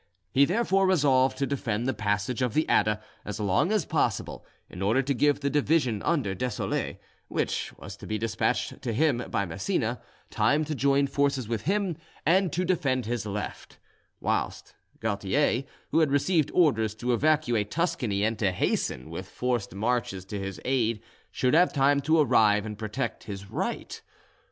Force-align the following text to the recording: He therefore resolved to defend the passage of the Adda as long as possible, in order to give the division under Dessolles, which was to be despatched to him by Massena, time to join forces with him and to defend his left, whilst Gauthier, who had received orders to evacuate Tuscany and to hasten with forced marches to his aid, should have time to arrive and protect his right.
He 0.31 0.45
therefore 0.45 0.87
resolved 0.87 1.37
to 1.37 1.45
defend 1.45 1.85
the 1.87 1.93
passage 1.93 2.41
of 2.41 2.55
the 2.55 2.67
Adda 2.67 2.99
as 3.23 3.39
long 3.39 3.71
as 3.71 3.85
possible, 3.85 4.43
in 4.67 4.81
order 4.81 5.03
to 5.03 5.13
give 5.13 5.41
the 5.41 5.49
division 5.51 6.01
under 6.01 6.33
Dessolles, 6.33 6.95
which 7.27 7.71
was 7.77 7.95
to 7.97 8.07
be 8.07 8.17
despatched 8.17 8.81
to 8.81 8.93
him 8.93 9.19
by 9.29 9.45
Massena, 9.45 10.01
time 10.31 10.65
to 10.65 10.73
join 10.73 11.05
forces 11.05 11.47
with 11.47 11.65
him 11.65 11.97
and 12.25 12.51
to 12.51 12.65
defend 12.65 13.05
his 13.05 13.27
left, 13.27 13.77
whilst 14.19 14.73
Gauthier, 14.99 15.65
who 15.91 15.99
had 15.99 16.09
received 16.09 16.49
orders 16.51 16.95
to 16.95 17.13
evacuate 17.13 17.69
Tuscany 17.69 18.23
and 18.23 18.39
to 18.39 18.51
hasten 18.51 19.11
with 19.11 19.29
forced 19.29 19.75
marches 19.75 20.25
to 20.25 20.39
his 20.39 20.59
aid, 20.65 20.99
should 21.29 21.53
have 21.53 21.71
time 21.71 21.99
to 22.01 22.19
arrive 22.19 22.65
and 22.65 22.75
protect 22.75 23.25
his 23.25 23.51
right. 23.51 24.01